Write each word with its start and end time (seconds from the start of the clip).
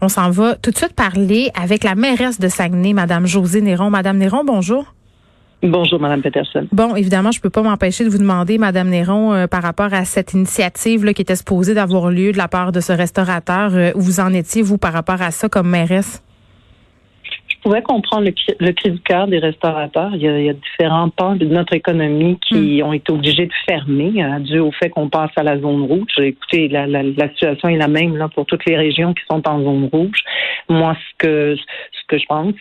On 0.00 0.08
s'en 0.08 0.30
va 0.30 0.56
tout 0.56 0.72
de 0.72 0.76
suite 0.76 0.94
parler 0.94 1.52
avec 1.54 1.84
la 1.84 1.94
mairesse 1.94 2.40
de 2.40 2.48
Saguenay, 2.48 2.92
Madame 2.92 3.24
Josée 3.24 3.60
Néron. 3.60 3.88
Madame 3.88 4.18
Néron, 4.18 4.42
bonjour. 4.44 4.92
Bonjour, 5.62 6.00
Madame 6.00 6.22
Peterson. 6.22 6.66
Bon, 6.72 6.96
évidemment, 6.96 7.30
je 7.30 7.40
peux 7.40 7.50
pas 7.50 7.62
m'empêcher 7.62 8.04
de 8.04 8.10
vous 8.10 8.18
demander, 8.18 8.58
Madame 8.58 8.88
Néron, 8.88 9.32
euh, 9.32 9.46
par 9.46 9.62
rapport 9.62 9.94
à 9.94 10.04
cette 10.04 10.32
initiative 10.32 11.04
là, 11.04 11.14
qui 11.14 11.22
était 11.22 11.36
supposée 11.36 11.72
d'avoir 11.72 12.10
lieu 12.10 12.32
de 12.32 12.36
la 12.36 12.48
part 12.48 12.72
de 12.72 12.80
ce 12.80 12.92
restaurateur, 12.92 13.70
euh, 13.74 13.92
où 13.94 14.00
vous 14.00 14.18
en 14.18 14.32
étiez, 14.32 14.60
vous, 14.60 14.76
par 14.76 14.92
rapport 14.92 15.22
à 15.22 15.30
ça 15.30 15.48
comme 15.48 15.68
mairesse? 15.68 16.20
Pouvais 17.64 17.82
comprendre 17.82 18.26
le, 18.26 18.72
cri 18.72 18.90
du 18.90 19.00
cœur 19.00 19.26
des 19.26 19.38
restaurateurs. 19.38 20.10
Il 20.14 20.20
y, 20.22 20.48
a, 20.48 20.52
différents 20.52 21.08
pans 21.08 21.34
de 21.34 21.46
notre 21.46 21.72
économie 21.72 22.38
qui 22.46 22.82
hmm. 22.82 22.86
ont 22.86 22.92
été 22.92 23.10
obligés 23.10 23.46
de 23.46 23.52
fermer 23.66 24.22
euh, 24.22 24.38
dû 24.40 24.58
au 24.58 24.70
fait 24.70 24.90
qu'on 24.90 25.08
passe 25.08 25.30
à 25.36 25.42
la 25.42 25.58
zone 25.58 25.82
rouge. 25.82 26.10
Écoutez, 26.18 26.68
la, 26.68 26.86
la, 26.86 27.02
la, 27.02 27.28
situation 27.30 27.68
est 27.68 27.78
la 27.78 27.88
même 27.88 28.16
là 28.16 28.28
pour 28.28 28.44
toutes 28.44 28.66
les 28.66 28.76
régions 28.76 29.14
qui 29.14 29.22
sont 29.30 29.48
en 29.48 29.62
zone 29.62 29.88
rouge. 29.90 30.22
Moi, 30.68 30.94
ce 30.94 31.26
que 31.26 31.56
ce 32.04 32.16
que 32.16 32.18
je 32.18 32.26
pense, 32.26 32.54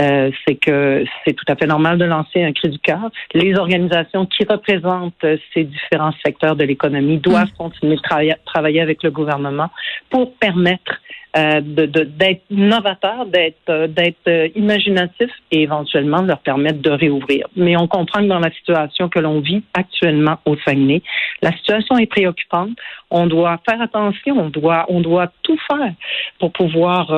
euh, 0.00 0.30
c'est 0.46 0.56
que 0.56 1.04
c'est 1.24 1.34
tout 1.34 1.44
à 1.48 1.56
fait 1.56 1.66
normal 1.66 1.98
de 1.98 2.04
lancer 2.04 2.42
un 2.42 2.52
cri 2.52 2.68
du 2.68 2.78
cœur. 2.78 3.10
Les 3.34 3.54
organisations 3.56 4.26
qui 4.26 4.44
représentent 4.48 5.24
ces 5.52 5.64
différents 5.64 6.14
secteurs 6.24 6.56
de 6.56 6.64
l'économie 6.64 7.18
doivent 7.18 7.52
hmm. 7.52 7.58
continuer 7.58 7.96
de 7.96 8.02
travailler, 8.02 8.34
travailler 8.44 8.80
avec 8.80 9.02
le 9.02 9.10
gouvernement 9.10 9.70
pour 10.10 10.34
permettre 10.36 11.00
euh, 11.36 11.60
d'être 11.60 12.44
novateur, 12.50 13.26
d'être 13.26 13.68
euh, 13.68 13.88
d'être 13.88 14.26
euh, 14.26 14.48
imaginatif 14.54 15.28
et 15.50 15.62
éventuellement 15.62 16.22
leur 16.22 16.38
permettre 16.38 16.80
de 16.80 16.88
réouvrir. 16.90 17.46
Mais 17.56 17.76
on 17.76 17.86
comprend 17.86 18.20
que 18.20 18.26
dans 18.26 18.38
la 18.38 18.50
situation 18.52 19.10
que 19.10 19.18
l'on 19.18 19.40
vit 19.40 19.62
actuellement 19.74 20.38
au 20.46 20.56
Saguenay, 20.64 21.02
la 21.42 21.52
situation 21.52 21.98
est 21.98 22.06
préoccupante. 22.06 22.78
On 23.10 23.26
doit 23.26 23.60
faire 23.68 23.82
attention, 23.82 24.38
on 24.38 24.48
doit 24.48 24.86
on 24.88 25.00
doit 25.00 25.30
tout 25.42 25.58
faire 25.68 25.92
pour 26.38 26.52
pouvoir 26.52 27.08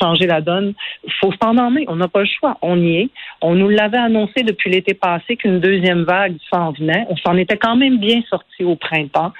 changer 0.00 0.26
la 0.26 0.42
donne. 0.42 0.74
Il 1.14 1.26
faut 1.26 1.32
s'en 1.40 1.56
en 1.56 1.74
On 1.88 1.96
n'a 1.96 2.08
pas 2.08 2.20
le 2.20 2.26
choix. 2.26 2.58
On 2.62 2.78
y 2.78 2.96
est. 2.96 3.08
On 3.40 3.54
nous 3.54 3.68
l'avait 3.68 3.98
annoncé 3.98 4.42
depuis 4.42 4.70
l'été 4.70 4.94
passé 4.94 5.36
qu'une 5.36 5.60
deuxième 5.60 6.04
vague 6.04 6.36
s'en 6.52 6.72
venait. 6.72 7.06
On 7.08 7.16
s'en 7.16 7.36
était 7.36 7.56
quand 7.56 7.76
même 7.76 7.98
bien 7.98 8.20
sorti 8.28 8.64
au 8.64 8.76
printemps. 8.76 9.32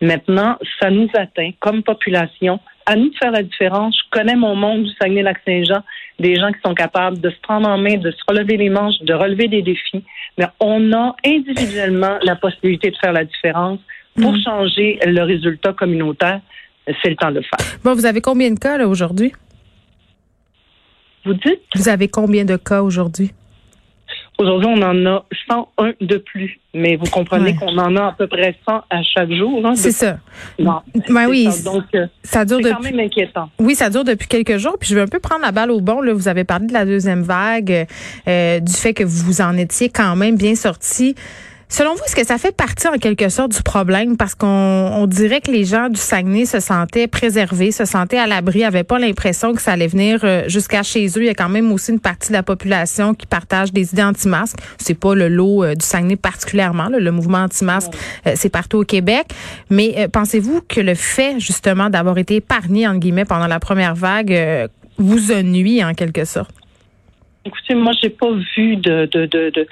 Maintenant, 0.00 0.58
ça 0.80 0.90
nous 0.90 1.08
atteint 1.14 1.50
comme 1.60 1.82
population 1.82 2.58
à 2.86 2.96
nous 2.96 3.10
de 3.10 3.16
faire 3.16 3.30
la 3.30 3.42
différence. 3.42 3.96
Je 3.96 4.18
connais 4.18 4.34
mon 4.34 4.56
monde 4.56 4.82
du 4.82 4.90
Saguenay-Lac-Saint-Jean, 5.00 5.82
des 6.18 6.34
gens 6.34 6.50
qui 6.50 6.58
sont 6.64 6.74
capables 6.74 7.20
de 7.20 7.30
se 7.30 7.40
prendre 7.40 7.68
en 7.68 7.78
main, 7.78 7.96
de 7.96 8.10
se 8.10 8.22
relever 8.26 8.56
les 8.56 8.68
manches, 8.68 8.98
de 9.02 9.14
relever 9.14 9.46
des 9.46 9.62
défis. 9.62 10.04
Mais 10.38 10.46
on 10.58 10.92
a 10.92 11.14
individuellement 11.24 12.18
la 12.22 12.34
possibilité 12.34 12.90
de 12.90 12.96
faire 12.96 13.12
la 13.12 13.24
différence 13.24 13.78
pour 14.20 14.32
mm. 14.32 14.42
changer 14.42 14.98
le 15.06 15.22
résultat 15.22 15.72
communautaire. 15.72 16.40
C'est 17.00 17.10
le 17.10 17.16
temps 17.16 17.30
de 17.30 17.36
le 17.36 17.42
faire. 17.42 17.78
Bon, 17.84 17.94
vous 17.94 18.06
avez 18.06 18.20
combien 18.20 18.50
de 18.50 18.58
cas 18.58 18.76
là 18.76 18.88
aujourd'hui? 18.88 19.32
Vous 21.24 21.34
dites? 21.34 21.60
Vous 21.74 21.88
avez 21.88 22.08
combien 22.08 22.44
de 22.44 22.56
cas 22.56 22.82
aujourd'hui? 22.82 23.32
Aujourd'hui, 24.38 24.68
on 24.74 24.82
en 24.82 25.06
a 25.06 25.24
101 25.48 25.92
de 26.00 26.16
plus. 26.16 26.58
Mais 26.74 26.96
vous 26.96 27.04
comprenez 27.04 27.54
qu'on 27.54 27.76
en 27.78 27.94
a 27.96 28.06
à 28.06 28.12
peu 28.12 28.26
près 28.26 28.56
100 28.66 28.82
à 28.88 29.02
chaque 29.02 29.30
jour. 29.30 29.64
Hein, 29.64 29.74
c'est 29.76 29.92
ça. 29.92 30.18
oui, 30.58 31.50
ça. 31.50 31.70
Donc, 31.70 31.84
euh, 31.94 32.06
ça 32.24 32.44
dure 32.44 32.58
c'est 32.62 32.72
quand 32.72 32.80
même 32.80 32.98
inquiétant. 32.98 33.50
Oui, 33.58 33.74
ça 33.74 33.90
dure 33.90 34.04
depuis 34.04 34.26
quelques 34.26 34.56
jours. 34.56 34.76
Puis 34.80 34.88
je 34.88 34.94
veux 34.94 35.02
un 35.02 35.06
peu 35.06 35.20
prendre 35.20 35.42
la 35.42 35.52
balle 35.52 35.70
au 35.70 35.80
bon. 35.80 36.00
Là, 36.00 36.14
vous 36.14 36.28
avez 36.28 36.44
parlé 36.44 36.66
de 36.66 36.72
la 36.72 36.86
deuxième 36.86 37.22
vague, 37.22 37.86
euh, 38.26 38.58
du 38.58 38.72
fait 38.72 38.94
que 38.94 39.04
vous 39.04 39.42
en 39.42 39.56
étiez 39.56 39.90
quand 39.90 40.16
même 40.16 40.36
bien 40.36 40.54
sorti. 40.54 41.14
Selon 41.72 41.94
vous, 41.94 42.04
est-ce 42.04 42.14
que 42.14 42.26
ça 42.26 42.36
fait 42.36 42.54
partie 42.54 42.86
en 42.86 42.98
quelque 42.98 43.30
sorte 43.30 43.52
du 43.52 43.62
problème? 43.62 44.18
Parce 44.18 44.34
qu'on 44.34 45.06
dirait 45.08 45.40
que 45.40 45.50
les 45.50 45.64
gens 45.64 45.88
du 45.88 45.98
Saguenay 45.98 46.44
se 46.44 46.60
sentaient 46.60 47.06
préservés, 47.06 47.72
se 47.72 47.86
sentaient 47.86 48.18
à 48.18 48.26
l'abri, 48.26 48.60
n'avaient 48.60 48.84
pas 48.84 48.98
l'impression 48.98 49.54
que 49.54 49.62
ça 49.62 49.72
allait 49.72 49.86
venir 49.86 50.20
euh, 50.22 50.42
jusqu'à 50.48 50.82
chez 50.82 51.06
eux. 51.06 51.22
Il 51.22 51.24
y 51.24 51.30
a 51.30 51.34
quand 51.34 51.48
même 51.48 51.72
aussi 51.72 51.90
une 51.90 51.98
partie 51.98 52.28
de 52.28 52.34
la 52.34 52.42
population 52.42 53.14
qui 53.14 53.24
partage 53.24 53.72
des 53.72 53.90
idées 53.90 54.02
anti-masques. 54.02 54.58
C'est 54.76 54.92
pas 54.92 55.14
le 55.14 55.28
lot 55.28 55.64
euh, 55.64 55.74
du 55.74 55.86
Saguenay 55.86 56.16
particulièrement. 56.16 56.90
le 56.90 57.10
mouvement 57.10 57.44
anti-masque, 57.44 57.92
euh, 58.26 58.34
c'est 58.36 58.50
partout 58.50 58.80
au 58.80 58.84
Québec. 58.84 59.28
Mais 59.70 60.08
pensez-vous 60.12 60.60
que 60.68 60.82
le 60.82 60.94
fait 60.94 61.40
justement 61.40 61.88
d'avoir 61.88 62.18
été 62.18 62.34
épargné 62.36 62.86
entre 62.86 62.98
guillemets 62.98 63.24
pendant 63.24 63.46
la 63.46 63.60
première 63.60 63.94
vague 63.94 64.68
vous 64.98 65.32
a 65.32 65.42
nuit 65.42 65.82
en 65.82 65.94
quelque 65.94 66.26
sorte? 66.26 66.52
Écoutez, 67.44 67.74
moi, 67.74 67.92
j'ai 68.00 68.10
pas 68.10 68.30
vu 68.56 68.76
de, 68.76 69.08
de, 69.10 69.26
de, 69.26 69.50
de 69.50 69.66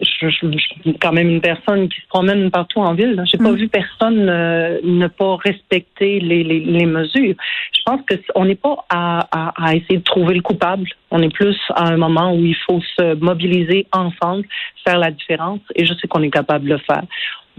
je, 0.00 0.28
suis 0.28 0.98
quand 1.00 1.12
même 1.12 1.28
une 1.28 1.40
personne 1.40 1.88
qui 1.88 2.00
se 2.00 2.06
promène 2.08 2.50
partout 2.50 2.80
en 2.80 2.94
ville. 2.94 3.20
J'ai 3.26 3.38
pas 3.38 3.50
mm. 3.50 3.56
vu 3.56 3.68
personne 3.68 4.28
euh, 4.28 4.78
ne 4.84 5.08
pas 5.08 5.36
respecter 5.36 6.20
les, 6.20 6.44
les, 6.44 6.60
les, 6.60 6.86
mesures. 6.86 7.34
Je 7.72 7.80
pense 7.84 8.00
que 8.06 8.14
on 8.34 8.44
n'est 8.44 8.54
pas 8.54 8.84
à, 8.90 9.26
à, 9.32 9.66
à, 9.66 9.74
essayer 9.74 9.98
de 9.98 10.04
trouver 10.04 10.34
le 10.34 10.42
coupable. 10.42 10.88
On 11.10 11.20
est 11.20 11.32
plus 11.32 11.56
à 11.74 11.88
un 11.88 11.96
moment 11.96 12.32
où 12.32 12.44
il 12.44 12.56
faut 12.66 12.80
se 12.96 13.14
mobiliser 13.14 13.86
ensemble, 13.92 14.44
faire 14.84 14.98
la 14.98 15.10
différence. 15.10 15.60
Et 15.74 15.84
je 15.84 15.94
sais 15.94 16.06
qu'on 16.06 16.22
est 16.22 16.30
capable 16.30 16.66
de 16.66 16.74
le 16.74 16.78
faire 16.78 17.02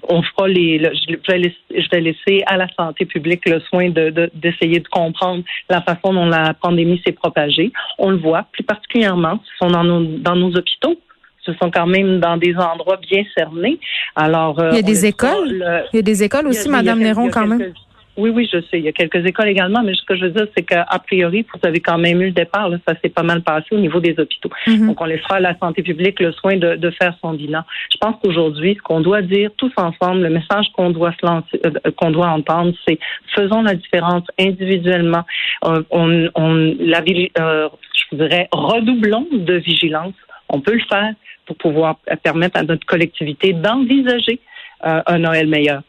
on 0.04 0.22
fera 0.22 0.48
les. 0.48 0.80
je, 0.80 1.88
vais 1.92 2.02
laisser, 2.02 2.44
à 2.46 2.58
la 2.58 2.68
santé 2.78 3.06
publique 3.06 3.48
le 3.48 3.60
soin 3.62 3.90
de, 3.90 4.30
d'essayer 4.34 4.80
de, 4.80 4.88
comprendre 4.88 5.44
la 5.70 5.82
façon 5.82 6.14
dont 6.14 6.26
la 6.28 6.54
pandémie 6.54 7.02
s'est 7.06 7.14
propagée. 7.14 7.72
On 7.98 8.12
le 8.12 8.18
voit, 8.18 8.46
plus 8.52 8.64
particulièrement, 8.64 9.40
ce 9.44 9.66
sont 9.66 9.72
dans 9.72 9.84
nos, 9.84 10.04
dans 10.04 10.36
nos 10.36 10.56
hôpitaux. 10.56 10.96
Ce 11.44 11.54
sont 11.54 11.72
quand 11.72 11.88
même 11.88 12.20
dans 12.20 12.36
des 12.36 12.56
endroits 12.56 12.98
bien 12.98 13.24
cernés. 13.38 13.80
Alors, 14.16 14.62
il 14.72 14.76
y 14.76 14.80
a 14.80 14.82
des 14.82 15.06
écoles. 15.06 15.64
il 15.94 15.96
y 15.96 16.00
a 16.00 16.02
des 16.02 16.24
écoles 16.24 16.48
aussi, 16.48 16.68
Madame 16.68 17.00
Néron, 17.00 17.30
quand 17.30 17.48
même. 17.48 17.74
Oui, 18.18 18.32
oui, 18.32 18.50
je 18.52 18.60
sais. 18.62 18.80
Il 18.80 18.86
y 18.86 18.88
a 18.88 18.92
quelques 18.92 19.24
écoles 19.26 19.48
également, 19.48 19.84
mais 19.84 19.94
ce 19.94 20.04
que 20.04 20.16
je 20.16 20.26
veux 20.26 20.32
dire, 20.32 20.48
c'est 20.58 20.64
qu'a 20.64 20.86
priori, 21.06 21.46
vous 21.54 21.68
avez 21.68 21.80
quand 21.80 22.00
même 22.00 22.20
eu 22.22 22.26
le 22.26 22.32
départ. 22.32 22.70
ça 22.88 22.96
s'est 23.02 23.10
pas 23.10 23.22
mal 23.22 23.44
passé 23.44 23.68
au 23.72 23.78
niveau 23.78 24.00
des 24.00 24.16
hôpitaux. 24.20 24.50
Mhm. 24.66 24.88
Donc, 24.88 25.02
on 25.02 25.06
laissera 25.06 25.36
à 25.36 25.40
la 25.40 25.56
santé 25.60 25.84
publique 25.84 26.20
le 26.20 26.32
soin 26.32 26.58
de, 26.58 26.76
de 26.76 26.90
faire 26.90 27.14
son 27.22 27.34
bilan. 27.34 27.62
Je 27.92 27.98
pense 28.00 28.16
qu'aujourd'hui, 28.22 28.76
ce 28.76 28.82
qu'on 28.82 29.02
doit 29.02 29.22
dire 29.22 29.52
tous 29.58 29.72
ensemble, 29.78 30.22
le 30.24 30.30
message 30.30 30.66
qu'on 30.74 30.90
doit 30.90 31.12
se 31.12 31.26
lancer, 31.26 31.62
euh, 31.64 31.92
qu'on 31.96 32.10
doit 32.10 32.30
entendre, 32.30 32.74
c'est 32.88 32.98
faisons 33.36 33.62
la 33.62 33.76
différence 33.76 34.24
individuellement. 34.40 35.24
Euh, 35.66 35.84
on, 35.92 36.28
on, 36.34 36.76
la, 36.80 37.04
euh, 37.40 37.70
je 38.12 38.16
dirais, 38.16 38.48
redoublons 38.52 39.28
de 39.32 39.54
vigilance. 39.54 40.16
On 40.50 40.60
peut 40.60 40.74
le 40.74 40.84
faire 40.90 41.14
pour 41.46 41.56
pouvoir 41.58 41.98
permettre 42.24 42.60
à 42.60 42.64
notre 42.64 42.86
collectivité 42.86 43.54
d'envisager 43.54 44.40
un 44.82 45.18
Noël 45.18 45.48
meilleur. 45.48 45.82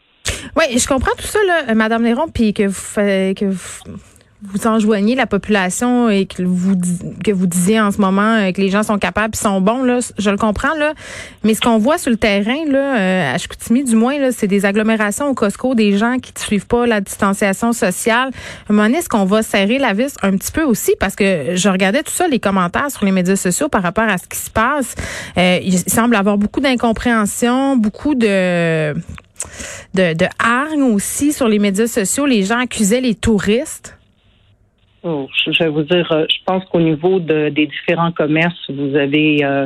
Oui, 0.55 0.77
je 0.77 0.87
comprends 0.87 1.15
tout 1.17 1.27
ça, 1.27 1.39
là, 1.47 1.75
Madame 1.75 2.03
Néron, 2.03 2.27
puis 2.27 2.53
que 2.53 2.67
vous, 2.67 2.95
que 2.95 3.45
vous, 3.45 3.95
vous 4.41 4.67
enjoignez 4.67 5.15
la 5.15 5.25
population 5.27 6.09
et 6.09 6.25
que 6.25 6.43
vous 6.43 6.75
que 7.23 7.31
vous 7.31 7.45
disiez 7.45 7.81
en 7.81 7.91
ce 7.91 7.99
moment 7.99 8.35
euh, 8.35 8.51
que 8.53 8.61
les 8.61 8.69
gens 8.69 8.83
sont 8.83 8.97
capables, 8.97 9.35
sont 9.35 9.59
bons 9.59 9.83
là, 9.83 9.99
je 10.17 10.29
le 10.29 10.37
comprends 10.37 10.73
là, 10.75 10.93
mais 11.43 11.53
ce 11.53 11.61
qu'on 11.61 11.77
voit 11.77 11.97
sur 11.97 12.09
le 12.09 12.17
terrain 12.17 12.65
là 12.67 12.97
euh, 12.97 13.35
à 13.35 13.37
Chicoutimi 13.37 13.83
du 13.83 13.95
moins 13.95 14.17
là, 14.17 14.31
c'est 14.31 14.47
des 14.47 14.65
agglomérations 14.65 15.27
au 15.27 15.33
Costco, 15.33 15.75
des 15.75 15.97
gens 15.97 16.19
qui 16.19 16.31
ne 16.33 16.39
suivent 16.39 16.67
pas 16.67 16.87
la 16.87 17.01
distanciation 17.01 17.73
sociale. 17.73 18.31
À 18.69 18.89
est-ce 18.89 19.09
qu'on 19.09 19.25
va 19.25 19.43
serrer 19.43 19.77
la 19.77 19.93
vis 19.93 20.15
un 20.21 20.37
petit 20.37 20.51
peu 20.51 20.63
aussi? 20.63 20.93
Parce 20.99 21.15
que 21.15 21.55
je 21.55 21.69
regardais 21.69 22.01
tout 22.01 22.11
ça 22.11 22.27
les 22.27 22.39
commentaires 22.39 22.89
sur 22.89 23.05
les 23.05 23.11
médias 23.11 23.35
sociaux 23.35 23.67
par 23.67 23.83
rapport 23.83 24.07
à 24.07 24.17
ce 24.17 24.27
qui 24.27 24.37
se 24.37 24.49
passe, 24.49 24.95
euh, 25.37 25.59
il 25.61 25.77
semble 25.79 26.15
avoir 26.15 26.37
beaucoup 26.37 26.61
d'incompréhension, 26.61 27.75
beaucoup 27.75 28.15
de 28.15 28.93
de, 29.93 30.13
de 30.13 30.25
hargne 30.39 30.81
aussi 30.83 31.33
sur 31.33 31.47
les 31.47 31.59
médias 31.59 31.87
sociaux. 31.87 32.25
Les 32.25 32.43
gens 32.43 32.59
accusaient 32.59 33.01
les 33.01 33.15
touristes. 33.15 33.98
Oh, 35.03 35.27
je 35.45 35.63
vais 35.63 35.69
vous 35.69 35.83
dire, 35.83 36.11
euh, 36.11 36.25
je 36.29 36.37
pense 36.45 36.63
qu'au 36.65 36.81
niveau 36.81 37.19
de, 37.19 37.49
des 37.49 37.67
différents 37.67 38.11
commerces, 38.11 38.69
vous 38.69 38.95
avez 38.95 39.43
euh, 39.45 39.65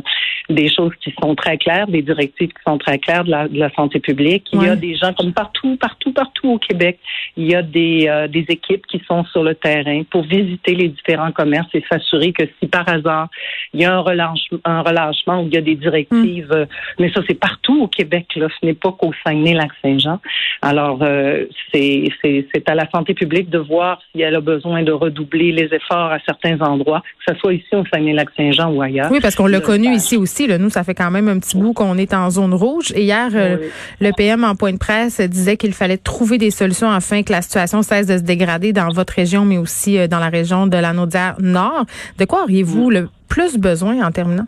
des 0.49 0.69
choses 0.69 0.91
qui 1.01 1.13
sont 1.21 1.33
très 1.35 1.57
claires, 1.57 1.87
des 1.87 2.01
directives 2.01 2.49
qui 2.49 2.63
sont 2.67 2.77
très 2.77 2.99
claires 2.99 3.23
de 3.23 3.31
la, 3.31 3.47
de 3.47 3.57
la 3.57 3.71
santé 3.73 3.99
publique. 3.99 4.47
Il 4.53 4.61
y 4.61 4.67
a 4.67 4.75
des 4.75 4.95
gens 4.95 5.13
comme 5.13 5.33
partout, 5.33 5.75
partout, 5.77 6.13
partout 6.13 6.49
au 6.53 6.59
Québec. 6.59 6.99
Il 7.35 7.49
y 7.49 7.55
a 7.55 7.63
des, 7.63 8.05
euh, 8.07 8.27
des 8.27 8.45
équipes 8.49 8.85
qui 8.85 9.01
sont 9.07 9.23
sur 9.25 9.43
le 9.43 9.55
terrain 9.55 10.03
pour 10.11 10.23
visiter 10.23 10.75
les 10.75 10.89
différents 10.89 11.31
commerces 11.31 11.69
et 11.73 11.83
s'assurer 11.89 12.31
que 12.31 12.43
si 12.59 12.67
par 12.67 12.87
hasard 12.87 13.29
il 13.73 13.81
y 13.81 13.85
a 13.85 13.95
un 13.95 14.01
relâchement, 14.01 14.59
un 14.65 14.81
relâchement 14.81 15.41
ou 15.41 15.47
il 15.47 15.53
y 15.53 15.57
a 15.57 15.61
des 15.61 15.75
directives, 15.75 16.49
mm. 16.49 16.55
euh, 16.55 16.65
mais 16.99 17.11
ça 17.11 17.21
c'est 17.27 17.39
partout 17.39 17.83
au 17.83 17.87
Québec. 17.87 18.27
Là, 18.35 18.47
ce 18.49 18.65
n'est 18.65 18.73
pas 18.73 18.91
qu'au 18.91 19.13
Saguenay-Lac-Saint-Jean. 19.25 20.19
Alors 20.61 20.99
euh, 21.01 21.45
c'est 21.73 22.09
c'est 22.21 22.69
à 22.69 22.75
la 22.75 22.87
santé 22.91 23.13
publique 23.13 23.49
de 23.49 23.57
voir 23.57 23.99
si 24.11 24.21
elle 24.21 24.35
a 24.35 24.41
besoin 24.41 24.83
de 24.83 24.91
redoubler 24.91 25.22
les 25.31 25.69
efforts 25.71 26.11
à 26.11 26.19
certains 26.25 26.59
endroits, 26.61 27.01
que 27.25 27.33
ce 27.33 27.39
soit 27.39 27.53
ici 27.53 27.67
au 27.73 27.83
Saguenay-Lac-Saint-Jean 27.85 28.71
ou 28.71 28.81
ailleurs. 28.81 29.09
Oui, 29.11 29.19
parce 29.21 29.35
qu'on 29.35 29.47
l'a 29.47 29.59
connu 29.59 29.93
ici 29.93 30.15
aussi 30.15 30.47
nous, 30.57 30.69
ça 30.69 30.83
fait 30.83 30.93
quand 30.93 31.11
même 31.11 31.27
un 31.27 31.39
petit 31.39 31.57
bout 31.57 31.73
qu'on 31.73 31.97
est 31.97 32.13
en 32.13 32.29
zone 32.29 32.53
rouge. 32.53 32.91
Et 32.95 33.03
hier, 33.03 33.29
euh, 33.33 33.57
le 33.99 34.11
PM 34.15 34.43
en 34.43 34.55
point 34.55 34.73
de 34.73 34.77
presse 34.77 35.19
disait 35.21 35.57
qu'il 35.57 35.73
fallait 35.73 35.97
trouver 35.97 36.37
des 36.37 36.51
solutions 36.51 36.89
afin 36.91 37.23
que 37.23 37.31
la 37.31 37.41
situation 37.41 37.81
cesse 37.81 38.07
de 38.07 38.17
se 38.17 38.23
dégrader 38.23 38.73
dans 38.73 38.89
votre 38.89 39.13
région, 39.13 39.45
mais 39.45 39.57
aussi 39.57 39.97
euh, 39.97 40.07
dans 40.07 40.19
la 40.19 40.29
région 40.29 40.67
de 40.67 40.77
la 40.77 40.93
Naudière 40.93 41.35
Nord. 41.39 41.85
De 42.19 42.25
quoi 42.25 42.43
auriez-vous 42.43 42.89
le 42.89 43.09
plus 43.27 43.57
besoin 43.57 44.05
en 44.05 44.11
terminant? 44.11 44.45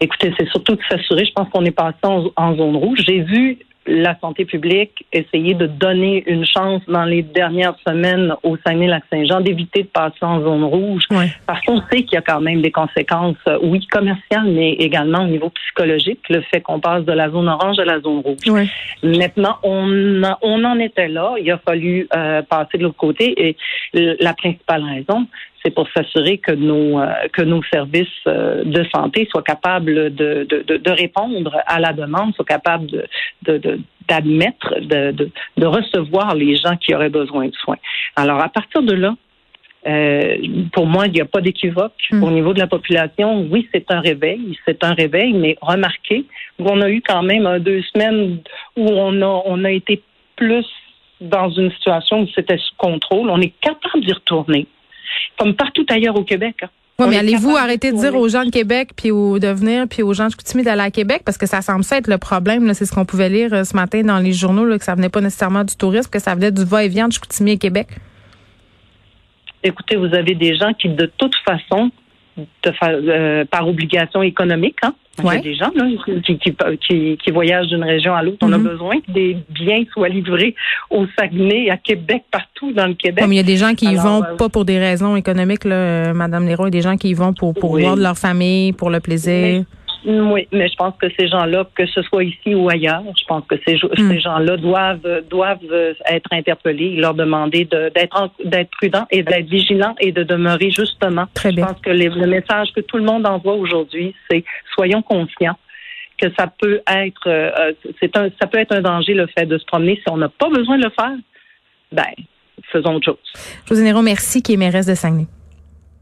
Écoutez, 0.00 0.32
c'est 0.38 0.48
surtout 0.48 0.76
de 0.76 0.80
s'assurer. 0.88 1.24
Je 1.24 1.32
pense 1.32 1.48
qu'on 1.48 1.64
est 1.64 1.72
passé 1.72 1.98
en, 2.04 2.56
zone 2.56 2.76
rouge. 2.76 3.00
J'ai 3.04 3.20
vu 3.20 3.58
la 3.88 4.18
santé 4.20 4.44
publique, 4.44 5.06
essayer 5.12 5.54
de 5.54 5.66
donner 5.66 6.22
une 6.26 6.44
chance 6.44 6.82
dans 6.86 7.04
les 7.04 7.22
dernières 7.22 7.74
semaines 7.86 8.34
au 8.42 8.56
Saguenay-Lac-Saint-Jean 8.58 9.40
d'éviter 9.40 9.82
de 9.82 9.88
passer 9.88 10.22
en 10.22 10.40
zone 10.42 10.64
rouge. 10.64 11.04
Parce 11.46 11.64
qu'on 11.64 11.80
sait 11.90 12.02
qu'il 12.02 12.14
y 12.14 12.18
a 12.18 12.22
quand 12.22 12.40
même 12.40 12.60
des 12.60 12.70
conséquences, 12.70 13.36
euh, 13.48 13.58
oui, 13.62 13.86
commerciales, 13.86 14.46
mais 14.46 14.72
également 14.72 15.22
au 15.22 15.26
niveau 15.26 15.50
psychologique, 15.50 16.20
le 16.28 16.42
fait 16.42 16.60
qu'on 16.60 16.80
passe 16.80 17.04
de 17.04 17.12
la 17.12 17.30
zone 17.30 17.48
orange 17.48 17.78
à 17.78 17.84
la 17.84 18.00
zone 18.00 18.18
rouge. 18.18 18.38
Maintenant, 19.02 19.56
on, 19.62 20.22
on 20.42 20.64
en 20.64 20.78
était 20.78 21.08
là. 21.08 21.34
Il 21.40 21.50
a 21.50 21.58
fallu 21.58 22.06
euh, 22.14 22.42
passer 22.42 22.78
de 22.78 22.82
l'autre 22.82 22.96
côté. 22.96 23.48
Et 23.48 23.56
la 23.94 24.34
principale 24.34 24.84
raison, 24.84 25.26
c'est 25.68 25.74
pour 25.74 25.88
s'assurer 25.94 26.38
que 26.38 26.52
nos 26.52 26.98
euh, 26.98 27.12
que 27.32 27.42
nos 27.42 27.62
services 27.64 28.08
euh, 28.26 28.64
de 28.64 28.84
santé 28.94 29.28
soient 29.30 29.42
capables 29.42 30.14
de, 30.14 30.46
de, 30.48 30.76
de, 30.76 30.90
répondre 30.90 31.56
à 31.66 31.78
la 31.78 31.92
demande, 31.92 32.34
soient 32.34 32.44
capables 32.44 33.06
de, 33.42 33.80
d'admettre, 34.08 34.80
de, 34.80 35.10
de, 35.12 35.30
de, 35.56 35.66
recevoir 35.66 36.34
les 36.34 36.56
gens 36.56 36.76
qui 36.76 36.94
auraient 36.94 37.10
besoin 37.10 37.48
de 37.48 37.54
soins. 37.54 37.76
Alors, 38.16 38.40
à 38.40 38.48
partir 38.48 38.82
de 38.82 38.94
là, 38.94 39.14
euh, 39.86 40.36
pour 40.72 40.86
moi, 40.86 41.06
il 41.06 41.12
n'y 41.12 41.20
a 41.20 41.26
pas 41.26 41.42
d'équivoque. 41.42 41.92
Hmm. 42.10 42.22
Au 42.22 42.30
niveau 42.30 42.54
de 42.54 42.58
la 42.58 42.66
population, 42.66 43.46
oui, 43.50 43.68
c'est 43.72 43.90
un 43.90 44.00
réveil, 44.00 44.56
c'est 44.66 44.82
un 44.82 44.94
réveil, 44.94 45.34
mais 45.34 45.56
remarquez, 45.60 46.24
on 46.58 46.80
a 46.80 46.88
eu 46.90 47.02
quand 47.06 47.22
même 47.22 47.58
deux 47.58 47.82
semaines 47.92 48.38
où 48.76 48.88
on 48.88 49.20
a, 49.20 49.42
on 49.44 49.64
a 49.64 49.70
été 49.70 50.02
plus 50.36 50.66
dans 51.20 51.50
une 51.50 51.70
situation 51.72 52.22
où 52.22 52.28
c'était 52.34 52.58
sous 52.58 52.74
contrôle. 52.76 53.28
On 53.28 53.40
est 53.40 53.54
capable 53.60 54.04
d'y 54.04 54.12
retourner 54.12 54.66
comme 55.38 55.54
partout 55.54 55.86
ailleurs 55.88 56.16
au 56.16 56.24
Québec. 56.24 56.56
Hein. 56.62 56.68
Oui, 57.00 57.06
mais 57.10 57.18
allez-vous 57.18 57.56
arrêter 57.56 57.92
de 57.92 57.96
dire 57.96 58.16
aux 58.16 58.28
gens 58.28 58.44
de 58.44 58.50
Québec 58.50 58.90
puis 58.96 59.10
de 59.10 59.52
venir 59.52 59.86
puis 59.88 60.02
aux 60.02 60.12
gens 60.14 60.26
de 60.26 60.30
Chicoutimi 60.30 60.64
d'aller 60.64 60.82
à 60.82 60.90
Québec? 60.90 61.22
Parce 61.24 61.38
que 61.38 61.46
ça 61.46 61.62
semble 61.62 61.84
ça 61.84 61.96
être 61.96 62.08
le 62.08 62.18
problème. 62.18 62.74
C'est 62.74 62.86
ce 62.86 62.92
qu'on 62.92 63.04
pouvait 63.04 63.28
lire 63.28 63.54
euh, 63.54 63.62
ce 63.62 63.76
matin 63.76 64.02
dans 64.02 64.18
les 64.18 64.32
journaux 64.32 64.64
là, 64.64 64.76
que 64.78 64.84
ça 64.84 64.96
venait 64.96 65.08
pas 65.08 65.20
nécessairement 65.20 65.62
du 65.62 65.76
tourisme, 65.76 66.10
que 66.10 66.18
ça 66.18 66.34
venait 66.34 66.50
du 66.50 66.64
va-et-vient 66.64 67.06
de 67.06 67.12
Chicoutimi 67.12 67.52
et 67.52 67.58
Québec. 67.58 67.86
Écoutez, 69.62 69.94
vous 69.94 70.12
avez 70.12 70.34
des 70.34 70.56
gens 70.56 70.72
qui 70.74 70.88
de 70.88 71.06
toute 71.18 71.36
façon, 71.46 71.92
euh, 72.66 73.44
par 73.44 73.68
obligation 73.68 74.22
économique, 74.22 74.76
hein, 74.82 74.94
il 75.18 75.26
y 75.26 75.28
a 75.30 75.40
des 75.40 75.54
gens 75.54 75.70
qui, 76.80 77.30
voyagent 77.30 77.68
d'une 77.68 77.84
région 77.84 78.14
à 78.14 78.22
l'autre. 78.22 78.38
On 78.42 78.52
a 78.52 78.58
mhm. 78.58 78.68
besoin 78.68 79.00
que 79.00 79.10
des 79.10 79.36
biens 79.50 79.84
soient 79.92 80.08
livrés 80.08 80.54
au 80.90 81.06
Saguenay, 81.18 81.70
à 81.70 81.76
Québec, 81.76 82.24
partout 82.30 82.72
dans 82.72 82.86
le 82.86 82.94
Québec. 82.94 83.24
il 83.26 83.34
y 83.34 83.40
a 83.40 83.42
des 83.42 83.56
gens 83.56 83.74
qui 83.74 83.86
y 83.86 83.96
vont 83.96 84.22
euh, 84.22 84.36
pas 84.36 84.48
pour 84.48 84.64
des 84.64 84.78
raisons 84.78 85.16
économiques, 85.16 85.64
là, 85.64 86.12
Madame 86.14 86.46
Leroy, 86.46 86.68
il 86.68 86.74
y 86.74 86.78
a 86.78 86.80
des 86.80 86.88
gens 86.88 86.96
qui 86.96 87.10
y 87.10 87.14
vont 87.14 87.32
pour, 87.32 87.54
pour 87.54 87.78
voir 87.78 87.96
de 87.96 88.02
leur 88.02 88.16
famille, 88.16 88.72
pour 88.72 88.90
le 88.90 89.00
plaisir. 89.00 89.64
Oui, 90.04 90.46
mais 90.52 90.68
je 90.68 90.76
pense 90.76 90.94
que 91.00 91.06
ces 91.18 91.28
gens-là, 91.28 91.66
que 91.74 91.86
ce 91.86 92.02
soit 92.02 92.24
ici 92.24 92.54
ou 92.54 92.68
ailleurs, 92.68 93.02
je 93.18 93.24
pense 93.26 93.44
que 93.46 93.56
ces, 93.66 93.74
hmm. 93.74 94.10
ces 94.10 94.20
gens-là 94.20 94.56
doivent 94.56 95.24
doivent 95.28 95.58
être 96.06 96.32
interpellés, 96.32 96.96
leur 96.96 97.14
demander 97.14 97.64
d'être 97.64 98.30
d'être 98.44 98.70
prudents 98.70 99.06
et 99.10 99.22
d'être 99.22 99.48
vigilants 99.48 99.94
et 100.00 100.12
de 100.12 100.22
demeurer 100.22 100.70
justement. 100.70 101.26
Très 101.34 101.52
bien. 101.52 101.66
Je 101.66 101.72
pense 101.72 101.80
que 101.82 101.90
le 101.90 102.26
message 102.26 102.68
que 102.74 102.80
tout 102.80 102.96
le 102.96 103.04
monde 103.04 103.26
envoie 103.26 103.54
aujourd'hui, 103.54 104.14
c'est 104.30 104.44
soyons 104.74 105.02
conscients 105.02 105.56
que 106.20 106.28
ça 106.36 106.46
peut 106.46 106.80
être 106.88 107.26
euh, 107.26 107.72
c'est 108.00 108.16
un 108.16 108.28
ça 108.40 108.46
peut 108.46 108.58
être 108.58 108.72
un 108.72 108.82
danger 108.82 109.14
le 109.14 109.26
fait 109.26 109.46
de 109.46 109.56
se 109.56 109.64
promener 109.64 109.96
si 109.96 110.10
on 110.10 110.16
n'a 110.16 110.28
pas 110.28 110.48
besoin 110.48 110.78
de 110.78 110.84
le 110.84 110.90
faire. 110.90 111.16
Ben, 111.92 112.24
faisons 112.70 112.96
autre 112.96 113.06
chose. 113.06 113.52
José 113.66 113.82
Nero, 113.84 114.02
merci 114.02 114.42
qui 114.42 114.54
est 114.54 114.56
mairesse 114.56 114.86
de 114.86 114.94
Saguenay. 114.94 115.26